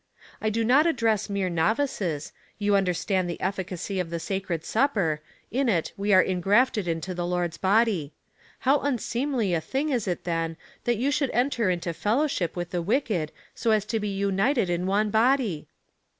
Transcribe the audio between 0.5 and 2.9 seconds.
not address mere novices. You